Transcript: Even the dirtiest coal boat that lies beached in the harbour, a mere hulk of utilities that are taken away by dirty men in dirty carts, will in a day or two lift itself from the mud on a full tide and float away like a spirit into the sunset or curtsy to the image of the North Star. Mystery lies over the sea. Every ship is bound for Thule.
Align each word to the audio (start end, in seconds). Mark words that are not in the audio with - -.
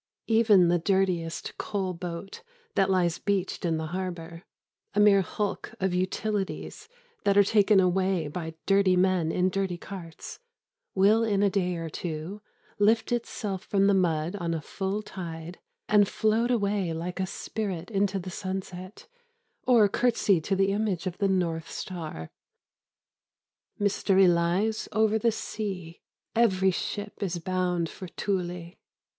Even 0.25 0.67
the 0.69 0.79
dirtiest 0.79 1.55
coal 1.59 1.93
boat 1.93 2.41
that 2.73 2.89
lies 2.89 3.19
beached 3.19 3.63
in 3.63 3.77
the 3.77 3.85
harbour, 3.93 4.41
a 4.95 4.99
mere 4.99 5.21
hulk 5.21 5.75
of 5.79 5.93
utilities 5.93 6.89
that 7.23 7.37
are 7.37 7.43
taken 7.43 7.79
away 7.79 8.27
by 8.27 8.55
dirty 8.65 8.95
men 8.95 9.31
in 9.31 9.51
dirty 9.51 9.77
carts, 9.77 10.39
will 10.95 11.23
in 11.23 11.43
a 11.43 11.51
day 11.51 11.75
or 11.75 11.87
two 11.87 12.41
lift 12.79 13.11
itself 13.11 13.63
from 13.63 13.85
the 13.85 13.93
mud 13.93 14.35
on 14.37 14.55
a 14.55 14.59
full 14.61 15.03
tide 15.03 15.59
and 15.87 16.09
float 16.09 16.49
away 16.49 16.91
like 16.93 17.19
a 17.19 17.27
spirit 17.27 17.91
into 17.91 18.17
the 18.17 18.31
sunset 18.31 19.05
or 19.67 19.87
curtsy 19.87 20.41
to 20.41 20.55
the 20.55 20.71
image 20.71 21.05
of 21.05 21.19
the 21.19 21.27
North 21.29 21.69
Star. 21.69 22.31
Mystery 23.77 24.27
lies 24.27 24.89
over 24.91 25.19
the 25.19 25.31
sea. 25.31 26.01
Every 26.35 26.71
ship 26.71 27.21
is 27.21 27.37
bound 27.37 27.87
for 27.87 28.07
Thule. 28.07 28.71